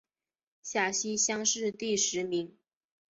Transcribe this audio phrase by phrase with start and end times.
[0.63, 2.57] 陕西乡试第十名。